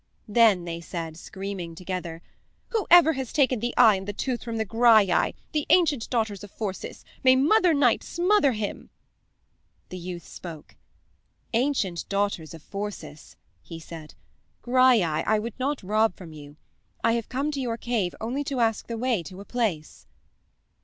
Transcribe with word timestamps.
Then 0.27 0.65
they 0.65 0.81
said, 0.81 1.15
screaming 1.15 1.75
together: 1.75 2.23
"Who 2.69 2.87
ever 2.89 3.13
has 3.13 3.31
taken 3.31 3.59
the 3.59 3.75
eye 3.77 3.97
and 3.97 4.07
the 4.07 4.13
tooth 4.13 4.41
from 4.43 4.57
the 4.57 4.65
Graiai, 4.65 5.35
the 5.51 5.67
ancient 5.69 6.09
daughters 6.09 6.43
of 6.43 6.49
Phorcys, 6.51 7.03
may 7.23 7.35
Mother 7.35 7.71
Night 7.71 8.01
smother 8.01 8.53
him." 8.53 8.89
The 9.89 9.99
youth 9.99 10.25
spoke. 10.25 10.75
"Ancient 11.53 12.09
daughters 12.09 12.55
of 12.55 12.63
Phorcys," 12.63 13.35
he 13.61 13.79
said, 13.79 14.15
"Graiai, 14.63 15.23
I 15.27 15.37
would 15.37 15.59
not 15.59 15.83
rob 15.83 16.15
from 16.15 16.33
you. 16.33 16.57
I 17.03 17.11
have 17.11 17.29
come 17.29 17.51
to 17.51 17.61
your 17.61 17.77
cave 17.77 18.15
only 18.19 18.43
to 18.45 18.59
ask 18.59 18.87
the 18.87 18.97
way 18.97 19.21
to 19.21 19.39
a 19.39 19.45
place." 19.45 20.07